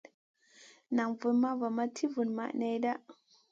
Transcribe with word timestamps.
Naʼ 0.95 1.11
vulmaʼ 1.19 1.53
va 1.59 1.67
ma 1.75 1.85
ti 1.95 2.05
vunmaʼ 2.13 2.51
nèhda. 2.59 2.91